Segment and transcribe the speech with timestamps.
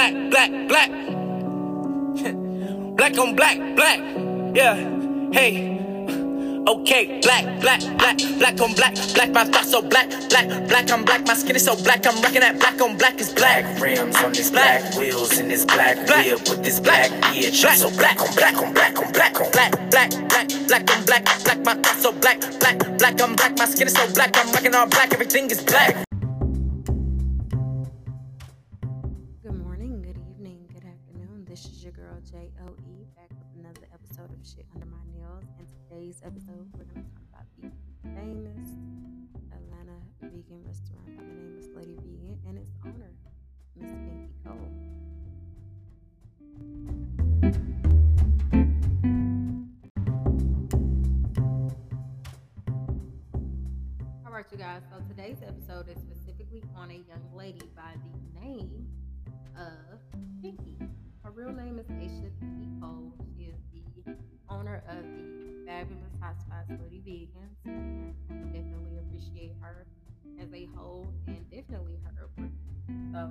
[0.00, 0.90] black, black, black.
[2.96, 3.98] black on black, black.
[4.54, 4.74] Yeah,
[5.32, 5.76] hey.
[6.66, 11.04] Okay, black, black, black, black on black, black, my thoughts so black, black, black, I'm
[11.04, 13.64] black, my skin is so black, I'm rocking that black on black is black.
[13.64, 16.26] Black rims on this black, wheels in this black, Black.
[16.26, 17.62] whip with this black bitch.
[17.62, 17.76] Black.
[17.76, 21.24] So black on black on black on black on Black, black, black, black on black,
[21.44, 24.50] black, my thoughts so black, black, black, I'm black, my skin is so black, I'm
[24.52, 26.09] rocking all black, everything is black.
[36.24, 37.70] Episode, we're going to talk about the
[38.14, 38.68] famous
[39.52, 43.12] Atlanta vegan restaurant by the name of Slutty Vegan and its owner,
[43.76, 44.68] Miss Pinky Cole.
[54.26, 54.82] All right, you guys.
[54.90, 58.86] So today's episode is specifically on a young lady by the name
[59.56, 59.98] of
[60.42, 60.76] Pinky.
[61.22, 63.12] Her real name is Aisha Pinky Cole.
[63.36, 63.56] She is
[64.04, 64.16] the
[64.48, 67.56] owner of the fabulous hotspot Slutty Vegans.
[68.52, 69.86] Definitely appreciate her
[70.38, 72.52] as a whole and definitely her upbringing.
[73.12, 73.30] So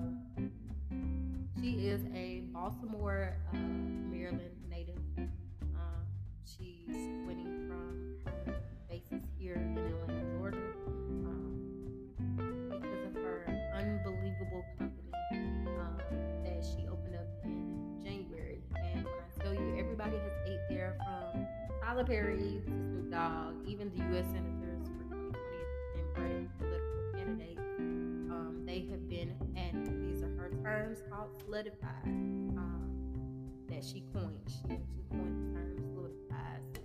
[1.62, 3.58] she is a Baltimore, uh,
[22.00, 24.26] Tyler Perry to Snoop Dogg, even the U.S.
[24.28, 27.60] senators for 2020 and political candidates.
[28.32, 32.90] Um, they have been, and these are her terms called slutified um,
[33.68, 34.40] that she coined.
[34.48, 36.64] She actually coined the term slutified.
[36.74, 36.82] So,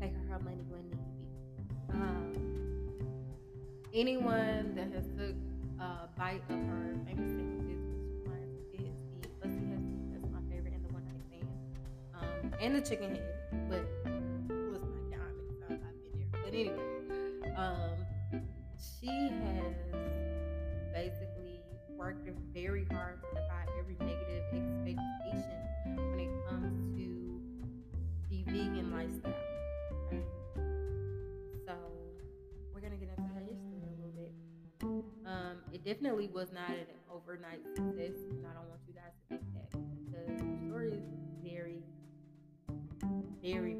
[0.00, 1.94] pay her her money when need be.
[1.94, 2.32] Um,
[3.92, 5.34] anyone that has took
[5.80, 7.82] a bite of her famous sandwiches,
[8.22, 9.98] which is the Fussy Hussy.
[10.12, 11.48] That's my favorite, and the one night stand,
[12.14, 13.37] um, and the chicken head.
[19.08, 19.74] She has
[20.92, 21.60] basically
[21.96, 25.58] worked very hard to defy every negative expectation
[25.96, 27.40] when it comes to
[28.30, 29.32] the vegan lifestyle.
[31.66, 31.74] So
[32.74, 34.32] we're gonna get into her history a little bit.
[35.26, 39.22] Um, it definitely was not an overnight success, and I don't want you guys to
[39.28, 41.04] think that because the story is
[41.42, 41.82] very,
[43.42, 43.74] very,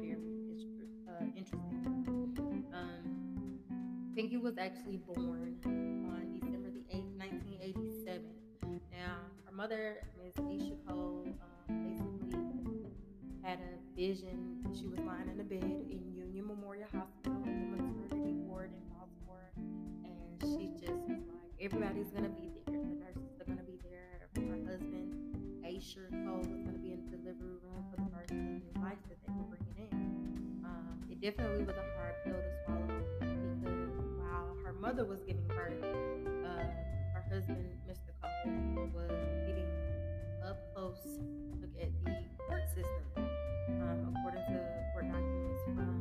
[4.39, 8.23] was actually born on December the 8th, 1987.
[8.87, 12.87] Now, her mother, Miss Aisha Cole, um, basically
[13.43, 14.63] had a vision.
[14.71, 18.79] She was lying in a bed in Union Memorial Hospital in the maternity ward in
[18.95, 19.51] Baltimore,
[20.07, 22.79] and she just was like, everybody's gonna be there.
[22.79, 24.23] The nurses are gonna be there.
[24.39, 25.19] Her husband,
[25.67, 29.19] Aisha Cole, was gonna be in the delivery room for the first new life that
[29.19, 30.63] they were bringing in.
[30.63, 32.98] Um, it definitely was a hard pill to swallow
[34.79, 36.63] mother was giving birth, uh,
[37.13, 38.15] her husband, Mr.
[38.23, 39.11] Cole, was
[39.45, 39.67] getting
[40.47, 41.19] up close
[41.59, 42.15] look at the
[42.47, 43.03] court system.
[43.17, 44.63] Um, according to
[44.93, 45.99] court documents from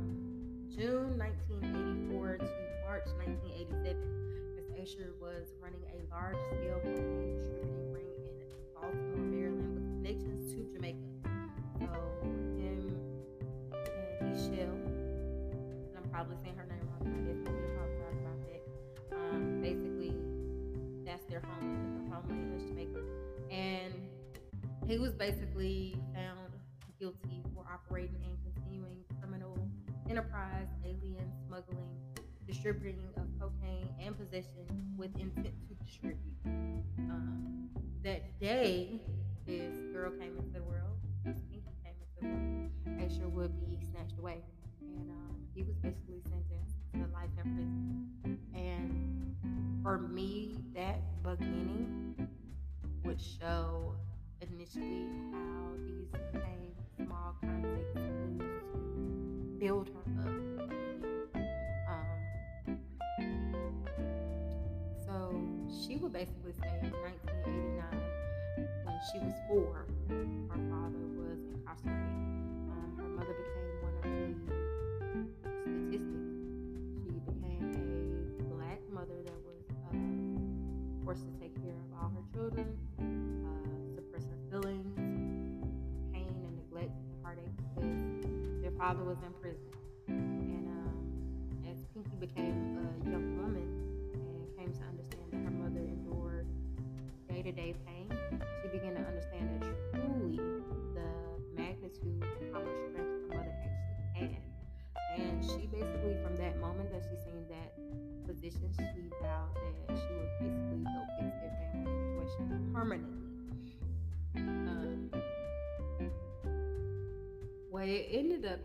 [0.70, 2.44] June 1984 to
[2.86, 3.98] March 1987,
[4.54, 4.70] Ms.
[4.78, 8.06] Asher was running a large-scale cocaine distributing ring
[8.38, 8.46] in
[8.78, 11.02] Baltimore, Maryland, with connections to Jamaica.
[11.82, 11.98] So
[12.54, 12.94] him
[13.74, 16.57] and Michelle, and I'm probably saying
[24.88, 26.50] he was basically found
[26.98, 29.68] guilty for operating and continuing criminal
[30.08, 31.84] enterprise, alien smuggling,
[32.46, 34.64] distributing of cocaine, and possession
[34.96, 36.16] with intent to distribute.
[36.46, 37.68] Um,
[38.02, 39.02] that day,
[39.46, 40.96] this girl came into the world.
[41.22, 43.12] This Pinky came into the world.
[43.12, 44.38] Asher would be snatched away,
[44.80, 48.38] and um, he was basically sentenced to life in prison.
[48.54, 49.36] And
[49.82, 52.28] for me, that beginning
[53.04, 53.94] would show
[54.40, 58.78] initially how these became small context clues to
[59.58, 60.70] build her up.
[61.88, 62.78] Um,
[65.04, 65.12] so
[65.86, 67.84] she would basically say in 1989,
[68.84, 69.86] when she was four,
[88.88, 89.68] father was in prison.
[90.08, 90.96] And um,
[91.68, 93.68] as Pinky became a young woman
[94.16, 96.48] and came to understand that her mother endured
[97.28, 98.08] day to day pain,
[98.62, 100.40] she began to understand that truly
[100.96, 101.04] the
[101.52, 104.40] magnitude and how much strength her mother actually had.
[105.20, 107.76] And she basically, from that moment that she seen that
[108.26, 113.28] position, she vowed that she would basically help fix their family situation permanently.
[114.34, 115.10] Um,
[117.78, 118.58] what ended up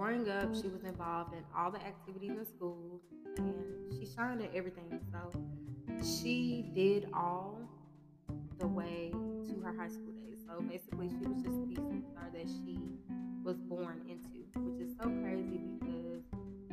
[0.00, 3.02] growing up, she was involved in all the activities in school
[3.36, 3.54] and
[3.92, 4.98] she shined at everything.
[5.12, 5.30] So
[6.02, 7.60] she did all
[8.58, 10.38] the way to her high school days.
[10.46, 12.78] So basically, she was just the superstar that she
[13.44, 16.24] was born into, which is so crazy because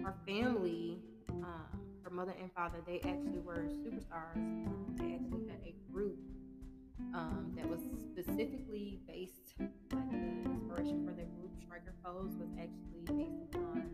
[0.05, 0.97] her family,
[1.29, 1.67] um,
[2.05, 4.97] her mother and father, they actually were superstars.
[4.97, 6.17] They actually had a group
[7.13, 7.79] um, that was
[8.11, 13.89] specifically based, like the inspiration for their group, Striker Pose, was actually based upon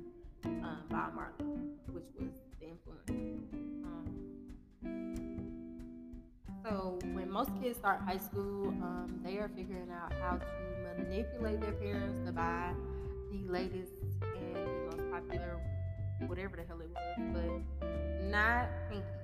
[0.46, 1.60] um, Bob Marley,
[1.92, 3.10] which was the influence.
[3.86, 4.08] Um,
[6.64, 10.46] so when most kids start high school, um, they are figuring out how to
[10.98, 12.74] manipulate their parents to buy
[13.32, 15.60] the latest and the most popular,
[16.28, 19.23] whatever the hell it was, but not Pinky.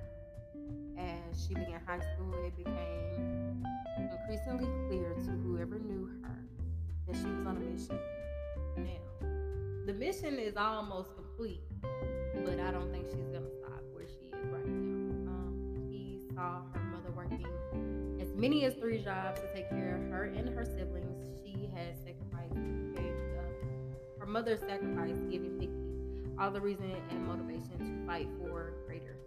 [1.00, 3.64] As she began high school, it became
[3.96, 6.44] increasingly clear to whoever knew her
[7.06, 7.98] that she was on a mission.
[8.76, 9.26] Now,
[9.86, 11.62] the mission is almost complete,
[12.44, 15.32] but I don't think she's gonna stop where she is right now.
[15.32, 17.46] Um, he saw her mother working
[18.20, 21.30] as many as three jobs to take care of her and her siblings.
[21.42, 22.54] She has sacrificed,
[22.94, 25.90] gave, uh, her mother sacrificed giving Vicky
[26.38, 29.10] all the reason and motivation to fight for greater.
[29.10, 29.19] And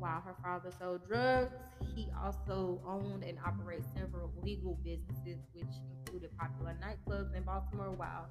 [0.00, 1.52] while her father sold drugs,
[1.94, 5.68] he also owned and operated several legal businesses, which
[5.98, 7.92] included popular nightclubs in Baltimore.
[7.92, 8.26] While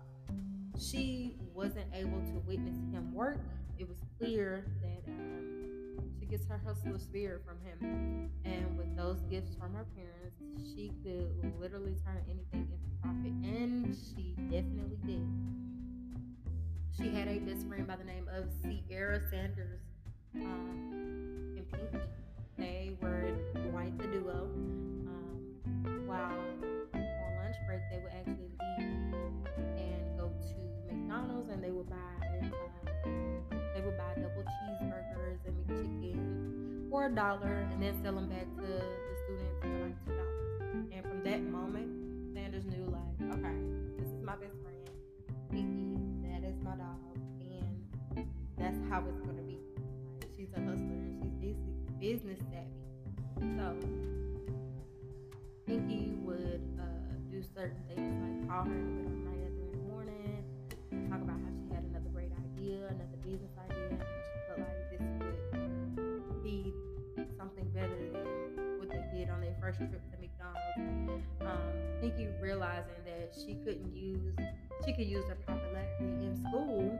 [0.77, 3.39] she wasn't able to witness him work,
[3.77, 8.31] it was clear that um, she gets her hustler spirit from him.
[8.43, 10.41] And with those gifts from her parents,
[10.75, 13.31] she could literally turn anything into profit.
[13.43, 15.27] And she definitely did.
[16.97, 19.88] She had a best friend by the name of Sierra Sanders
[36.99, 38.83] for a dollar, and then sell them back to the
[39.23, 40.85] students for like two dollars.
[40.91, 41.87] And from that moment,
[42.33, 43.55] Sanders knew like, okay,
[43.97, 44.75] this is my best friend,
[45.49, 45.95] Pinky.
[46.27, 46.99] That is my dog,
[47.39, 49.59] and that's how it's gonna be.
[50.19, 51.55] Like, she's a hustler and she's
[52.01, 52.83] business savvy.
[53.55, 53.77] So
[55.65, 56.83] Pinky would uh,
[57.31, 58.83] do certain things like call her
[73.45, 74.35] she couldn't use,
[74.85, 76.99] she could use her popularity in school.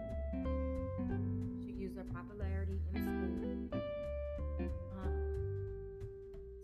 [1.65, 3.79] She used her popularity in school
[5.01, 5.13] um,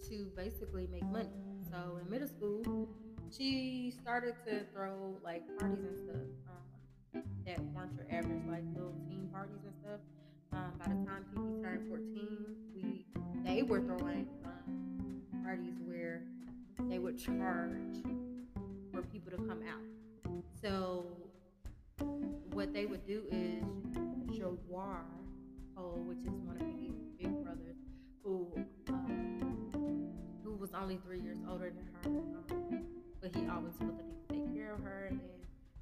[0.08, 1.30] to basically make money.
[1.70, 2.88] So in middle school,
[3.36, 6.56] she started to throw like parties and stuff
[7.16, 10.00] um, that weren't your average like little teen parties and stuff.
[10.54, 13.06] Um, by the time Pinky turned 14, we
[13.44, 16.24] they were throwing um, parties where
[16.90, 18.04] they would charge
[18.96, 20.32] for people to come out.
[20.62, 21.06] So
[22.54, 23.64] what they would do is
[24.32, 25.02] Jawar
[25.76, 27.76] Cole, which is one of Pinky's big brothers,
[28.24, 28.48] who
[28.88, 29.70] um,
[30.44, 32.86] who was only three years older than her, um,
[33.22, 35.20] but he always felt that he could take care of her and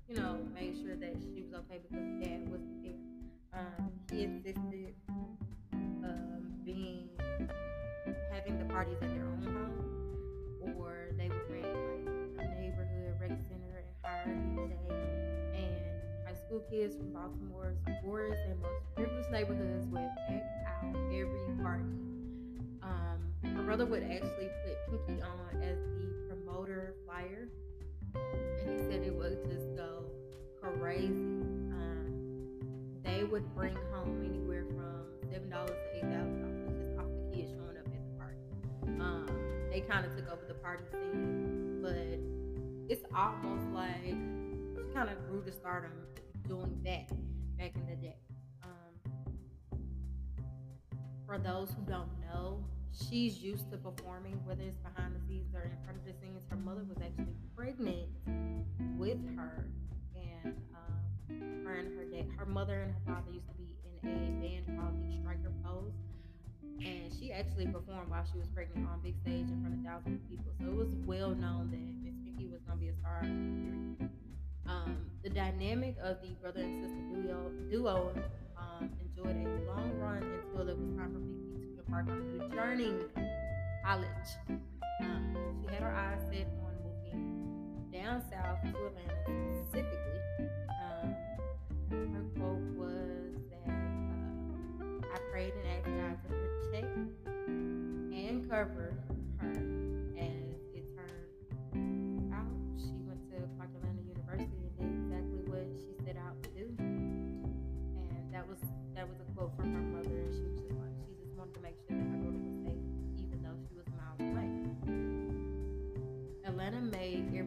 [0.09, 2.93] you know made sure that she was okay because dad wasn't there.
[3.53, 4.95] Um, he insisted
[5.71, 7.09] um, being
[8.31, 11.52] having the parties at their own home, or they would
[16.53, 21.83] school kids from Baltimore's poorest and most privileged neighborhoods would pack out every party.
[22.83, 23.17] Um,
[23.55, 27.47] her brother would actually put Pinky on as the promoter flyer,
[28.13, 30.05] and he said it would just go
[30.61, 31.09] crazy.
[31.09, 32.59] Um,
[33.03, 37.35] they would bring home anywhere from seven dollars to eight thousand dollars just off the
[37.35, 39.01] kids showing up at the party.
[39.01, 39.25] Um,
[39.71, 45.17] they kind of took over the party scene, but it's almost like she kind of
[45.27, 45.89] grew to stardom
[46.47, 47.09] doing that
[47.57, 48.17] back in the day.
[48.63, 49.79] Um,
[51.25, 55.63] for those who don't know, she's used to performing, whether it's behind the scenes or
[55.63, 56.43] in front of the scenes.
[56.49, 58.09] Her mother was actually pregnant
[58.97, 59.65] with her,
[60.15, 64.09] and um, her and her dad, her mother and her father used to be in
[64.09, 65.93] a band called the Striker Pose,
[66.83, 70.21] and she actually performed while she was pregnant on big stage in front of thousands
[70.21, 70.51] of people.
[70.59, 73.23] So it was well known that Miss Pinky was gonna be a star.
[74.67, 78.13] Um, the dynamic of the brother and sister duo, duo
[78.57, 82.49] um, enjoyed a long run until it was time for Pinky to embark on new
[82.55, 82.93] journey,
[83.85, 84.07] college.
[85.01, 89.15] Um, she had her eyes set on moving down south to Atlanta
[89.65, 90.19] specifically.
[90.83, 91.15] Um,
[91.91, 96.29] her quote was that uh, I prayed and asked God to
[96.69, 96.97] protect
[98.13, 98.93] and cover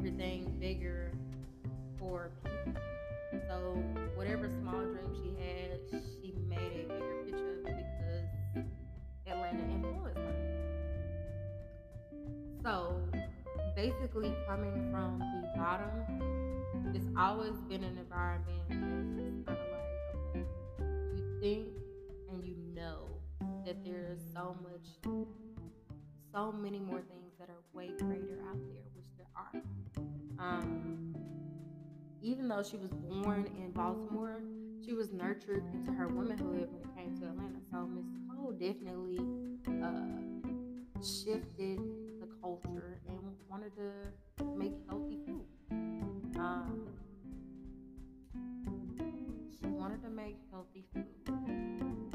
[0.07, 1.11] everything bigger
[1.99, 2.81] for people.
[3.49, 3.83] So
[4.15, 8.67] whatever small dream she had, she made a bigger picture of it because
[9.27, 10.35] Atlanta influenced her.
[12.63, 13.03] So
[13.75, 15.91] basically coming from the bottom,
[16.95, 19.89] it's always been an environment that's kind of like,
[20.37, 20.47] okay,
[21.17, 21.67] you think
[22.31, 23.09] and you know
[23.65, 24.87] that there's so much,
[26.33, 27.16] so many more things
[32.27, 34.41] even though she was born in Baltimore,
[34.85, 37.61] she was nurtured into her womanhood when it came to Atlanta.
[37.71, 38.05] So Miss
[38.35, 39.21] Cole definitely
[39.69, 41.79] uh, shifted
[42.21, 45.47] the culture and wanted to make healthy food.
[46.37, 46.89] Um,
[49.61, 52.06] she wanted to make healthy food.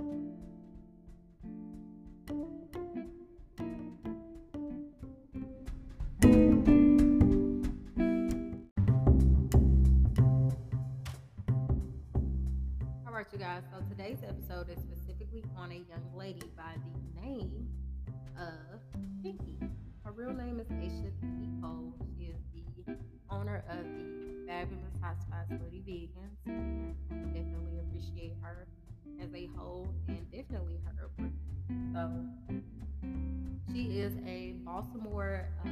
[13.31, 13.63] You guys.
[13.71, 17.69] So today's episode is specifically on a young lady by the name
[18.38, 18.81] of
[19.23, 19.57] Pinky.
[20.03, 21.93] Her real name is Aisha Pinky Cole.
[22.17, 22.35] She is
[22.85, 22.97] the
[23.29, 26.35] owner of the fabulous Hotspot Slutty Vegans.
[26.45, 28.67] And definitely appreciate her
[29.21, 31.93] as a whole and definitely her upbringing.
[31.93, 32.11] So
[33.71, 35.69] she is a Baltimore, uh,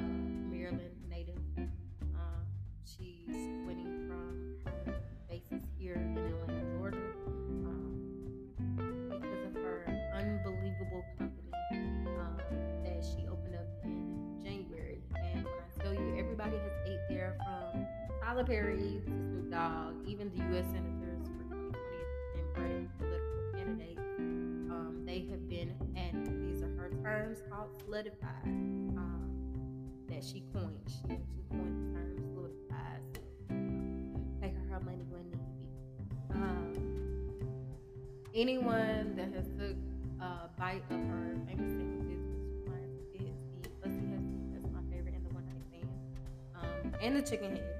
[18.40, 20.66] Tyler Perry to Snoop Dogg, even the U.S.
[20.72, 24.00] senators for 2020 and political candidates.
[24.72, 29.30] Um, they have been, and these are her terms called slutified um,
[30.08, 30.80] that she coined.
[30.88, 33.04] She actually coined the term slutified.
[33.14, 36.36] So, um, her her money when need be.
[36.36, 36.74] Um,
[38.34, 39.76] anyone that has took
[40.22, 42.24] a bite of her famous sandwiches,
[42.64, 44.40] which is the Fussy Hussy.
[44.54, 45.90] That's my favorite, and the one night stand,
[46.56, 47.79] um, and the chicken head.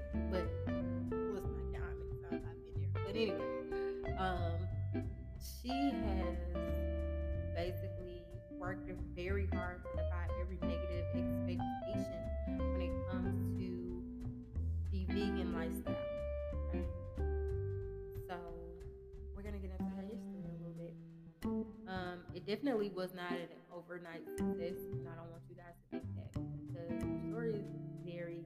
[22.80, 26.32] Definitely was not an overnight success, and I don't want you guys to think that
[26.32, 27.66] because the story is
[28.04, 28.44] very,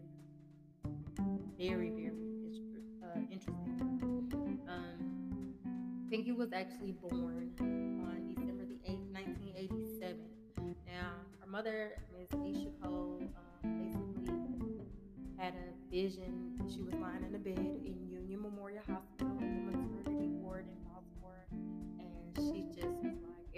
[1.56, 2.10] very, very
[3.02, 4.28] uh, interesting.
[4.68, 5.54] Um,
[6.10, 10.16] Pinky was actually born on December the 8th, 1987.
[10.86, 13.22] Now, her mother, Miss Aisha Cole,
[13.64, 14.80] um, basically
[15.38, 16.58] had a vision.
[16.72, 16.94] She was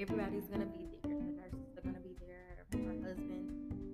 [0.09, 1.19] everybody's gonna be there.
[1.19, 2.63] The nurses are gonna be there.
[2.71, 3.51] Her husband,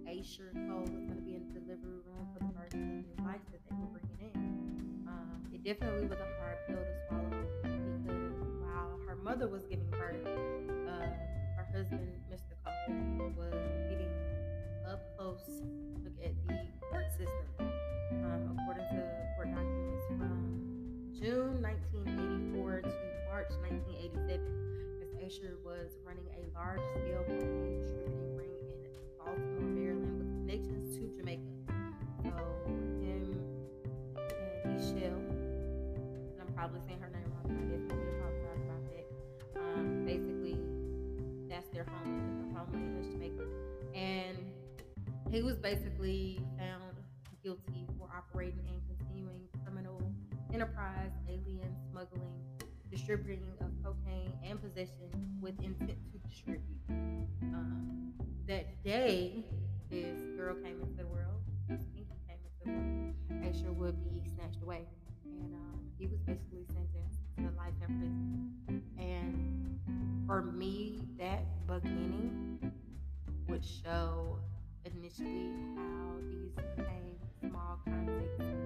[0.06, 3.40] Aisha Cole, was gonna be in the delivery room for the of the new life
[3.50, 5.08] that they were bringing in.
[5.08, 7.44] Um, it definitely was a hard pill to swallow
[8.04, 11.08] because while her mother was giving birth, uh,
[11.56, 12.60] her husband, Mr.
[12.60, 13.61] Cole, was
[26.62, 28.50] running a large-scale cocaine distributing ring
[28.84, 31.42] in Baltimore, Maryland, with connections to Jamaica.
[32.22, 32.30] So
[32.66, 35.22] him and Michelle,
[36.30, 37.50] and I'm probably saying her name wrong.
[37.50, 39.06] I definitely apologize about that.
[39.60, 40.58] Um, basically,
[41.48, 42.54] that's their homeland.
[42.54, 43.44] Their homeland is Jamaica,
[43.94, 44.38] and
[45.30, 46.96] he was basically found
[47.42, 50.00] guilty for operating and continuing criminal
[50.54, 52.30] enterprise, alien smuggling,
[52.90, 53.51] distributing
[58.92, 59.32] day
[59.90, 64.62] this girl came into the world, Pinky came into the world, Asher would be snatched
[64.62, 64.82] away.
[65.24, 68.82] And um, he was basically sentenced to life in prison.
[68.98, 72.72] And for me, that beginning
[73.48, 74.38] would show
[74.84, 76.52] initially how these
[77.40, 78.61] small context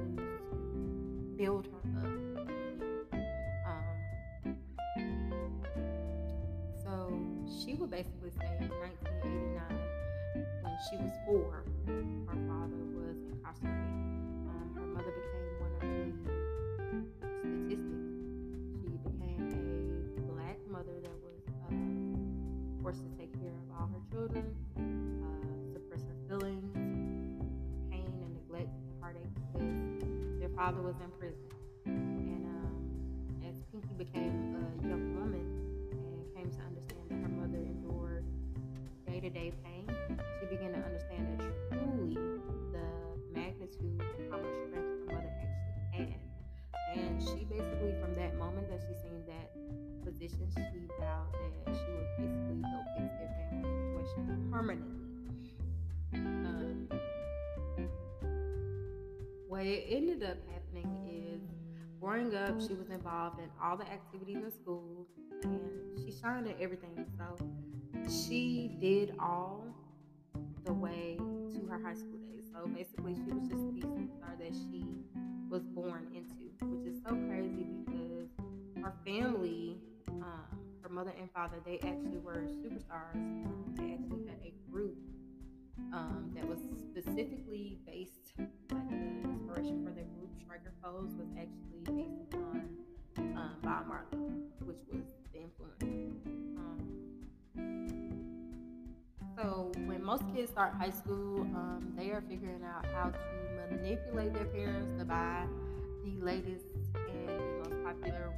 [10.89, 13.91] she was four, her father was incarcerated.
[14.47, 16.15] Um, her mother became one of the
[17.43, 18.15] statistics.
[18.79, 24.03] She became a black mother that was uh, forced to take care of all her
[24.13, 24.47] children,
[24.79, 26.71] uh, suppress her feelings,
[27.91, 31.46] pain and neglect, heartache because their father was in prison.
[59.67, 61.43] It ended up happening is
[62.01, 65.07] growing up, she was involved in all the activities in school
[65.43, 67.05] and she shined at everything.
[67.19, 67.37] So
[68.09, 69.65] she did all
[70.65, 72.45] the way to her high school days.
[72.53, 74.85] So basically, she was just the superstar that she
[75.51, 78.29] was born into, which is so crazy because
[78.83, 80.47] her family, um,
[80.83, 83.77] her mother and father, they actually were superstars.
[83.77, 84.97] They actually had a group
[85.93, 86.59] um, that was
[86.91, 92.69] specifically based, like the inspiration for their group, Striker Foes, was actually based upon
[93.19, 94.19] um, Bob Marley,
[94.65, 96.17] which was the influence.
[96.57, 96.97] Um,
[99.37, 103.19] so when most kids start high school, um, they are figuring out how to
[103.71, 105.47] manipulate their parents to buy
[106.05, 108.33] the latest and the most popular,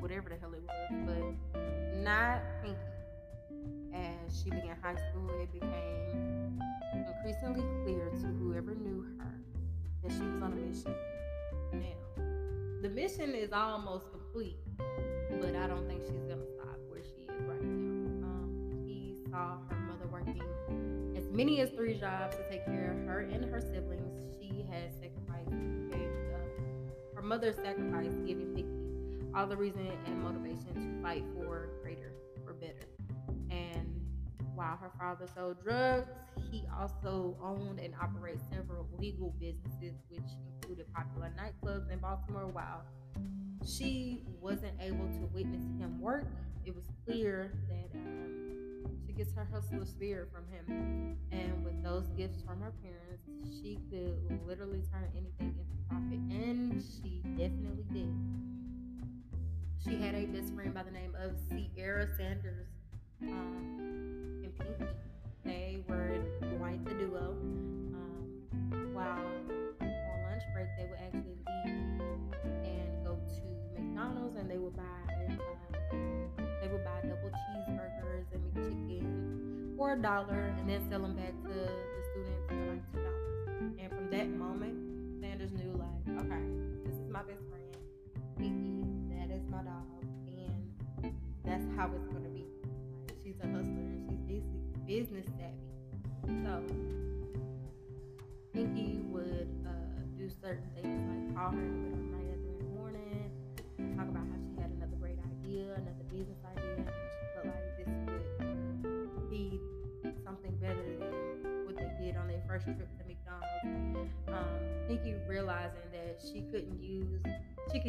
[0.00, 2.95] whatever the hell it was, but not Pinky.
[3.96, 6.60] As she began high school, it became
[6.92, 9.40] increasingly clear to whoever knew her
[10.02, 10.94] that she was on a mission.
[11.72, 12.22] Now,
[12.82, 14.58] the mission is almost complete,
[15.40, 18.26] but I don't think she's gonna stop where she is right now.
[18.28, 20.42] Um, he saw her mother working
[21.16, 24.26] as many as three jobs to take care of her and her siblings.
[24.38, 25.50] She has sacrificed,
[25.90, 28.86] gave, uh, her mother sacrificed giving Vicky
[29.34, 32.02] all the reason and motivation to fight for greater.
[32.04, 32.05] And
[34.56, 36.08] while her father sold drugs,
[36.50, 42.46] he also owned and operated several legal businesses, which included popular nightclubs in Baltimore.
[42.46, 42.82] While
[43.64, 46.26] she wasn't able to witness him work,
[46.64, 51.16] it was clear that um, she gets her hustler spirit from him.
[51.30, 53.28] And with those gifts from her parents,
[53.60, 56.18] she could literally turn anything into profit.
[56.30, 58.14] And she definitely did.
[59.84, 62.66] She had a best friend by the name of Sierra Sanders
[63.20, 64.84] and Pinky.
[65.44, 66.18] They were
[66.58, 67.36] quite the duo.
[67.94, 71.74] Um, while on lunch break, they would actually leave
[72.64, 74.82] and go to McDonald's, and they would buy
[75.92, 81.16] um, they would buy double cheeseburgers and McChicken for a dollar, and then sell them
[81.16, 81.68] back to the
[82.12, 83.74] students for like two dollars.
[83.78, 84.85] And from that moment,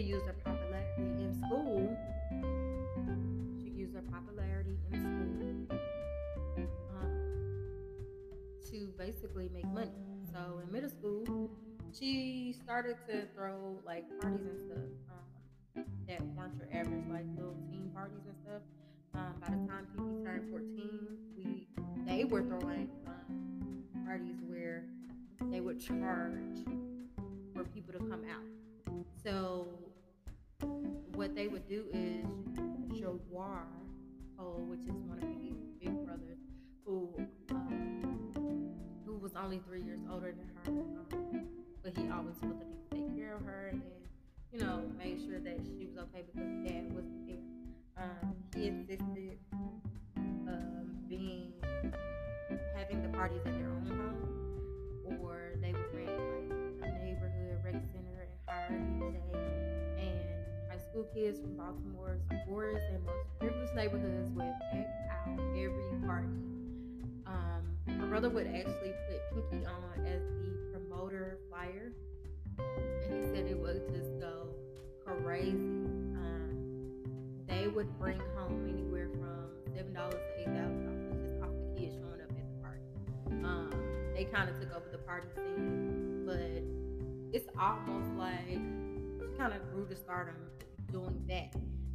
[0.08, 1.98] use her popularity in school.
[3.58, 5.78] She could use her popularity in school
[6.96, 7.12] um,
[8.72, 9.92] to basically make money.
[10.32, 11.50] So in middle school,
[11.92, 14.78] she started to throw like parties and stuff
[15.76, 18.62] um, that weren't your average like little teen parties and stuff.
[19.14, 21.68] Um, by the time Pinky turned 14, we
[22.06, 24.86] they were throwing um, parties where
[25.52, 26.64] they would charge
[27.54, 29.04] for people to come out.
[29.22, 29.68] So
[31.14, 32.26] what they would do is
[32.94, 33.64] Jawar
[34.38, 36.38] Cole, which is one of Pinky's big brothers,
[36.86, 37.10] who
[37.52, 38.32] um,
[39.06, 41.48] who was only three years older than her, um,
[41.84, 43.82] but he always felt that he could take care of her and
[44.52, 48.04] you know made sure that she was okay because dad wasn't there.
[48.04, 49.38] Um, he insisted
[50.16, 51.52] um, being
[52.76, 55.47] having the parties at their own home, or
[60.98, 66.28] school kids from Baltimore's poorest and most privileged neighborhoods would pack out every party.
[67.28, 71.92] Um, my brother would actually put Pinky on as the promoter flyer,
[72.58, 74.48] and he said it would just go
[75.06, 75.54] crazy.
[75.54, 77.04] Um,
[77.48, 81.80] they would bring home anywhere from seven dollars to eight thousand dollars just off the
[81.80, 83.46] kids showing up at the party.
[83.46, 83.70] Um,
[84.16, 89.62] they kind of took over the party scene, but it's almost like she kind of
[89.72, 90.34] grew to stardom
[90.92, 91.52] doing that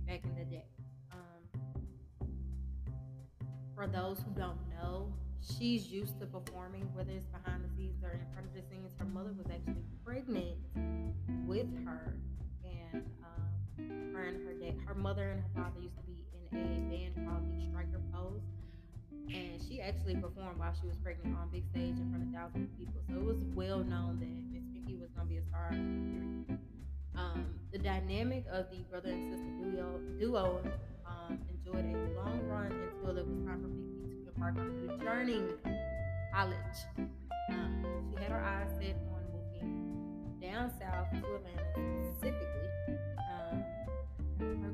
[0.07, 0.65] back in the day.
[1.11, 2.29] Um,
[3.75, 8.13] for those who don't know, she's used to performing, whether it's behind the scenes or
[8.13, 8.93] in front of the scenes.
[8.99, 10.57] Her mother was actually pregnant
[11.47, 12.15] with her,
[12.65, 16.59] and um, her and her dad, her mother and her father used to be in
[16.59, 18.43] a band called the Striker Pose,
[19.33, 22.71] and she actually performed while she was pregnant on big stage in front of thousands
[22.71, 23.01] of people.
[23.09, 25.73] So it was well known that Miss Pinky was gonna be a star.
[27.17, 30.63] Um, the dynamic of the brother and sister duo, duo
[31.07, 35.05] um, enjoyed a long run until it was time for Pinky to embark on new
[35.05, 35.43] journey,
[36.35, 36.57] college.
[37.51, 42.69] Um, she had her eyes set on moving down south to Atlanta specifically.
[43.33, 43.65] Um,
[44.41, 44.73] her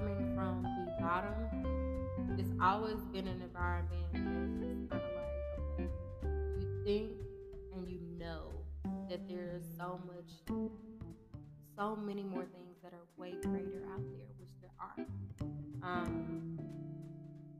[0.00, 1.34] coming from the bottom,
[2.38, 4.06] it's always been an environment
[4.60, 5.28] that's kind of like,
[5.78, 5.90] okay,
[6.58, 7.10] you think
[7.74, 8.50] and you know
[9.08, 10.30] that there's so much,
[11.76, 15.04] so many more things that are way greater out there, which there are.
[15.82, 16.58] Um,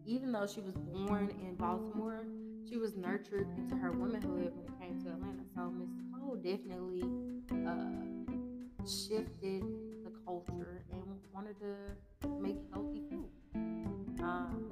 [0.07, 2.25] even though she was born in Baltimore,
[2.69, 5.43] she was nurtured into her womanhood when it came to Atlanta.
[5.55, 7.03] So Miss Cole definitely
[7.67, 9.63] uh, shifted
[10.05, 11.03] the culture and
[11.35, 11.75] wanted to
[12.29, 13.31] make healthy food.
[14.23, 14.71] Um,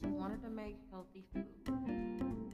[0.00, 2.45] she wanted to make healthy food.